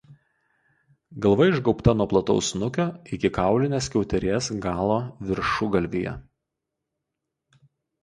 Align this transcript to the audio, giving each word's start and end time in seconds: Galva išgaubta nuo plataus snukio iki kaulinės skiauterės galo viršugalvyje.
Galva 1.25 1.45
išgaubta 1.49 1.95
nuo 1.99 2.07
plataus 2.15 2.49
snukio 2.55 2.87
iki 3.19 3.33
kaulinės 3.37 3.93
skiauterės 3.93 4.51
galo 4.67 5.01
viršugalvyje. 5.31 6.19